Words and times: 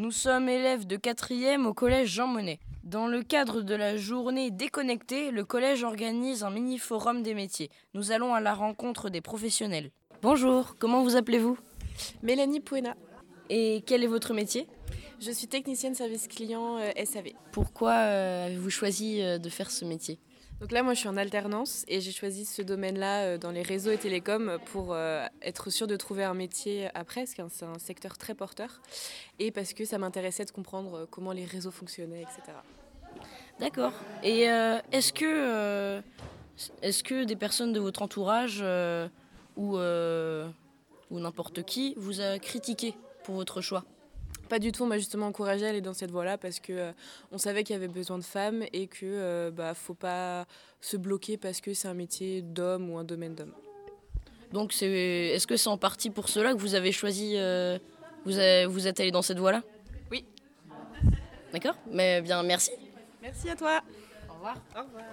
Nous 0.00 0.12
sommes 0.12 0.48
élèves 0.48 0.86
de 0.86 0.96
4e 0.96 1.66
au 1.66 1.74
collège 1.74 2.08
Jean 2.08 2.26
Monnet. 2.26 2.58
Dans 2.84 3.06
le 3.06 3.22
cadre 3.22 3.60
de 3.60 3.74
la 3.74 3.98
journée 3.98 4.50
déconnectée, 4.50 5.30
le 5.30 5.44
collège 5.44 5.84
organise 5.84 6.42
un 6.42 6.48
mini-forum 6.48 7.22
des 7.22 7.34
métiers. 7.34 7.70
Nous 7.92 8.10
allons 8.10 8.32
à 8.32 8.40
la 8.40 8.54
rencontre 8.54 9.10
des 9.10 9.20
professionnels. 9.20 9.90
Bonjour, 10.22 10.76
comment 10.78 11.02
vous 11.02 11.16
appelez-vous? 11.16 11.58
Mélanie 12.22 12.60
Pouena. 12.60 12.96
Et 13.50 13.84
quel 13.86 14.02
est 14.02 14.06
votre 14.06 14.32
métier? 14.32 14.66
Je 15.20 15.30
suis 15.32 15.48
technicienne 15.48 15.94
service 15.94 16.28
client 16.28 16.78
euh, 16.78 16.92
SAV. 17.04 17.32
Pourquoi 17.52 17.92
euh, 17.92 18.46
avez-vous 18.46 18.70
choisi 18.70 19.20
euh, 19.20 19.36
de 19.36 19.50
faire 19.50 19.70
ce 19.70 19.84
métier? 19.84 20.18
Donc 20.60 20.72
là, 20.72 20.82
moi, 20.82 20.92
je 20.92 20.98
suis 21.00 21.08
en 21.08 21.16
alternance 21.16 21.86
et 21.88 22.02
j'ai 22.02 22.12
choisi 22.12 22.44
ce 22.44 22.60
domaine-là 22.60 23.22
euh, 23.22 23.38
dans 23.38 23.50
les 23.50 23.62
réseaux 23.62 23.92
et 23.92 23.96
télécoms 23.96 24.58
pour 24.66 24.92
euh, 24.92 25.24
être 25.40 25.70
sûre 25.70 25.86
de 25.86 25.96
trouver 25.96 26.22
un 26.22 26.34
métier 26.34 26.88
après, 26.94 27.22
parce 27.22 27.32
que 27.32 27.42
c'est 27.48 27.64
un 27.64 27.78
secteur 27.78 28.18
très 28.18 28.34
porteur, 28.34 28.82
et 29.38 29.52
parce 29.52 29.72
que 29.72 29.86
ça 29.86 29.96
m'intéressait 29.96 30.44
de 30.44 30.50
comprendre 30.50 30.94
euh, 30.94 31.06
comment 31.10 31.32
les 31.32 31.46
réseaux 31.46 31.70
fonctionnaient, 31.70 32.20
etc. 32.20 32.58
D'accord. 33.58 33.92
Et 34.22 34.42
est-ce 34.92 35.12
que, 35.12 35.24
euh, 35.26 36.00
est-ce 36.82 37.02
que 37.02 37.24
des 37.24 37.36
personnes 37.36 37.72
de 37.72 37.80
votre 37.80 38.00
entourage 38.00 38.64
ou, 39.56 39.76
ou 39.76 41.20
n'importe 41.20 41.62
qui 41.64 41.92
vous 41.98 42.22
a 42.22 42.38
critiqué 42.38 42.94
pour 43.22 43.34
votre 43.34 43.60
choix? 43.60 43.84
Pas 44.50 44.58
du 44.58 44.72
tout, 44.72 44.82
on 44.82 44.86
m'a 44.86 44.98
justement 44.98 45.26
encouragée 45.28 45.64
à 45.64 45.68
aller 45.68 45.80
dans 45.80 45.94
cette 45.94 46.10
voie-là 46.10 46.36
parce 46.36 46.58
que 46.58 46.72
euh, 46.72 46.92
on 47.30 47.38
savait 47.38 47.62
qu'il 47.62 47.72
y 47.74 47.76
avait 47.76 47.86
besoin 47.88 48.18
de 48.18 48.24
femmes 48.24 48.64
et 48.72 48.88
que 48.88 48.98
euh, 49.06 49.50
bah, 49.52 49.74
faut 49.74 49.94
pas 49.94 50.44
se 50.80 50.96
bloquer 50.96 51.36
parce 51.36 51.60
que 51.60 51.72
c'est 51.72 51.86
un 51.86 51.94
métier 51.94 52.42
d'homme 52.42 52.90
ou 52.90 52.98
un 52.98 53.04
domaine 53.04 53.36
d'homme. 53.36 53.54
Donc, 54.52 54.72
c'est, 54.72 54.90
est-ce 54.90 55.46
que 55.46 55.56
c'est 55.56 55.68
en 55.68 55.78
partie 55.78 56.10
pour 56.10 56.28
cela 56.28 56.52
que 56.52 56.58
vous 56.58 56.74
avez 56.74 56.90
choisi, 56.90 57.34
euh, 57.36 57.78
vous, 58.24 58.36
avez- 58.38 58.66
vous 58.66 58.88
êtes 58.88 58.98
allé 58.98 59.12
dans 59.12 59.22
cette 59.22 59.38
voie-là? 59.38 59.62
Oui. 60.10 60.24
D'accord 61.52 61.76
Mais 61.88 62.20
bien, 62.20 62.42
merci. 62.42 62.72
Merci 63.22 63.50
à 63.50 63.54
toi. 63.54 63.80
Au 64.28 64.34
revoir. 64.34 64.56
Au 64.76 64.82
revoir. 64.82 65.04